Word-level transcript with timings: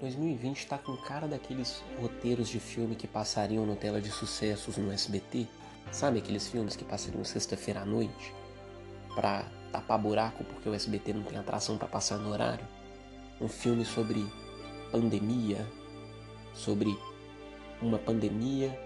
2020 0.00 0.58
está 0.58 0.76
com 0.76 0.94
cara 0.96 1.26
daqueles 1.26 1.82
roteiros 1.98 2.48
de 2.48 2.60
filme 2.60 2.94
que 2.94 3.06
passariam 3.06 3.64
no 3.64 3.74
tela 3.74 4.00
de 4.00 4.10
sucessos 4.10 4.76
no 4.76 4.92
SBT. 4.92 5.46
Sabe 5.90 6.18
aqueles 6.18 6.48
filmes 6.48 6.76
que 6.76 6.84
passariam 6.84 7.24
sexta-feira 7.24 7.80
à 7.80 7.84
noite? 7.84 8.34
Pra 9.14 9.46
tapar 9.72 9.98
buraco 9.98 10.44
porque 10.44 10.68
o 10.68 10.74
SBT 10.74 11.14
não 11.14 11.22
tem 11.22 11.38
atração 11.38 11.78
para 11.78 11.88
passar 11.88 12.18
no 12.18 12.30
horário? 12.30 12.66
Um 13.40 13.48
filme 13.48 13.84
sobre 13.84 14.26
pandemia, 14.92 15.66
sobre 16.54 16.98
uma 17.80 17.98
pandemia 17.98 18.78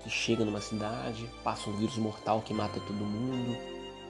que 0.00 0.08
chega 0.08 0.44
numa 0.44 0.60
cidade, 0.60 1.28
passa 1.42 1.68
um 1.68 1.76
vírus 1.76 1.96
mortal 1.98 2.40
que 2.40 2.54
mata 2.54 2.80
todo 2.80 3.04
mundo, 3.04 3.56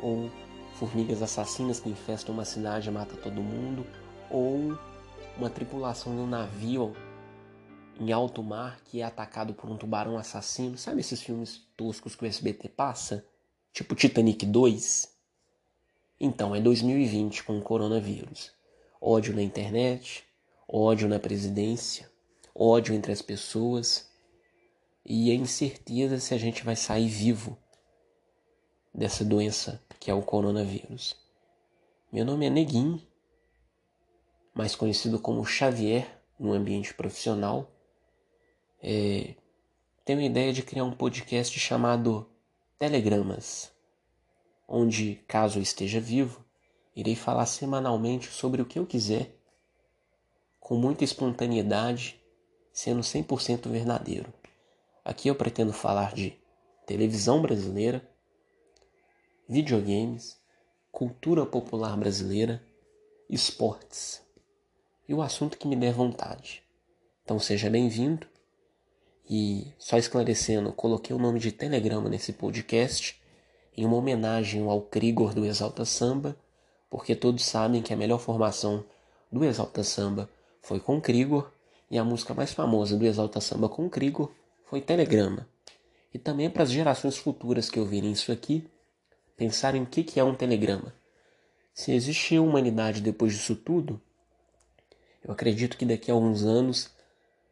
ou 0.01 0.31
formigas 0.75 1.23
assassinas 1.23 1.79
que 1.79 1.89
infestam 1.89 2.35
uma 2.35 2.45
cidade 2.45 2.89
e 2.89 2.93
mata 2.93 3.17
todo 3.17 3.41
mundo, 3.41 3.87
ou 4.29 4.77
uma 5.37 5.51
tripulação 5.51 6.15
de 6.15 6.21
um 6.21 6.27
navio 6.27 6.95
em 7.99 8.13
alto 8.13 8.43
mar 8.43 8.81
que 8.85 9.01
é 9.01 9.05
atacado 9.05 9.55
por 9.55 9.71
um 9.71 9.77
tubarão 9.77 10.17
assassino. 10.17 10.77
Sabe 10.77 11.01
esses 11.01 11.23
filmes 11.23 11.63
toscos 11.77 12.15
que 12.15 12.25
o 12.25 12.27
SBT 12.27 12.69
passa? 12.69 13.27
Tipo 13.73 13.95
Titanic 13.95 14.47
2? 14.47 15.13
Então, 16.21 16.55
é 16.55 16.61
2020 16.61 17.45
com 17.45 17.59
o 17.59 17.63
coronavírus. 17.63 18.53
Ódio 19.01 19.35
na 19.35 19.43
internet, 19.43 20.25
ódio 20.67 21.09
na 21.09 21.19
presidência, 21.19 22.11
ódio 22.55 22.95
entre 22.95 23.13
as 23.13 23.21
pessoas 23.21 24.09
e 25.05 25.31
a 25.31 25.35
incerteza 25.35 26.19
se 26.19 26.33
a 26.33 26.39
gente 26.39 26.65
vai 26.65 26.77
sair 26.77 27.09
vivo 27.09 27.59
dessa 28.95 29.25
doença 29.25 29.83
que 29.99 30.11
é 30.11 30.15
o 30.15 30.23
coronavírus. 30.23 31.17
Meu 32.13 32.25
nome 32.25 32.47
é 32.47 32.51
Neguinho 32.51 33.03
mais 34.55 34.77
conhecido 34.77 35.19
como 35.19 35.45
Xavier 35.45 36.09
no 36.39 36.53
ambiente 36.53 36.95
profissional, 36.95 37.71
é, 38.83 39.35
tenho 40.05 40.21
a 40.21 40.25
ideia 40.25 40.53
de 40.53 40.63
criar 40.63 40.85
um 40.85 40.93
podcast 40.93 41.59
chamado 41.59 42.29
Telegramas, 42.79 43.73
onde, 44.69 45.17
caso 45.27 45.59
eu 45.59 45.63
esteja 45.63 46.01
vivo, 46.01 46.45
irei 46.95 47.17
falar 47.17 47.47
semanalmente 47.47 48.31
sobre 48.31 48.63
o 48.63 48.67
que 48.67 48.79
eu 48.79 48.87
quiser, 48.87 49.37
e 65.09 65.15
o 65.15 65.23
assunto 65.23 65.59
que 65.59 65.69
me 65.69 65.77
der 65.77 65.93
vontade. 65.93 66.63
Então 67.23 67.39
seja 67.39 67.71
bem-vindo. 67.71 68.27
E 69.29 69.73
só 69.79 69.97
esclarecendo, 69.97 70.73
coloquei 70.73 71.15
o 71.15 71.19
nome 71.19 71.39
de 71.39 71.51
Telegrama 71.51 72.09
nesse 72.09 72.33
podcast 72.33 73.21
em 73.77 73.85
uma 73.85 73.97
homenagem 73.97 74.63
ao 74.69 74.83
Krigor 74.83 75.35
do 75.35 75.45
Exalta 75.45 75.85
Samba, 75.85 76.37
porque 76.91 77.15
todos 77.15 77.45
sabem 77.45 77.83
que 77.83 77.93
a 77.93 77.97
melhor 77.97 78.19
formação 78.19 78.85
do 79.33 79.45
Exalta 79.45 79.83
Samba 79.83 80.29
foi 80.61 80.79
com 80.79 81.01
Krigor 81.01 81.51
e 81.91 81.99
a 81.99 82.05
música 82.05 82.35
mais 82.35 82.53
famosa 82.53 82.97
do 82.97 83.07
Exalta 83.07 83.41
Samba 83.41 83.69
com 83.69 83.89
Krigor 83.89 84.31
foi 84.65 84.81
Telegrama. 84.81 85.49
E 86.13 86.19
também 86.19 86.49
para 86.49 86.63
as 86.63 86.71
gerações 86.71 87.17
futuras 87.17 87.69
que 87.69 87.81
ouvirem 87.81 88.13
isso 88.13 88.31
aqui, 88.31 88.65
pensarem 89.37 89.83
o 89.83 89.87
que 89.87 90.21
é 90.21 90.25
um 90.25 90.35
telegrama. 90.35 90.95
Se 91.73 91.93
existe 91.93 92.39
humanidade 92.39 93.01
depois 93.01 93.33
disso 93.33 93.57
tudo, 93.57 94.01
eu 95.25 95.33
acredito 95.33 95.77
que 95.79 95.87
daqui 95.87 96.11
a 96.11 96.15
alguns 96.15 96.45
anos 96.45 96.91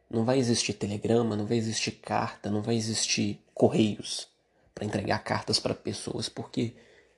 não 0.09 0.23
vai 0.23 0.37
existir 0.37 0.73
telegrama, 0.73 1.35
não 1.35 1.47
vai 1.47 1.57
existir 1.57 1.91
carta, 1.91 2.51
não 2.51 2.61
vai 2.61 2.75
existir 2.75 3.43
correios 3.53 4.27
para 4.75 4.85
entregar 4.85 5.23
cartas 5.23 5.59
para 5.59 5.73
pessoas, 5.73 6.29
porque 6.29 6.75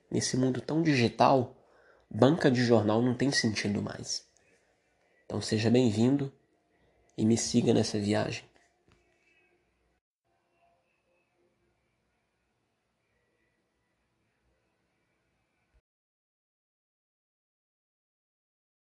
nesse 0.10 0.38
mundo 0.38 0.62
tão 0.62 0.82
digital, 0.82 1.56
banca 2.10 2.50
de 2.50 2.64
jornal 2.64 3.02
não 3.02 3.14
tem 3.14 3.32
sentido 3.32 3.82
mais. 3.82 4.26
Então 5.26 5.42
seja 5.42 5.70
bem-vindo 5.70 6.32
e 7.18 7.26
me 7.26 7.38
siga 7.38 7.74
nessa 7.74 8.00
viagem. 8.00 8.46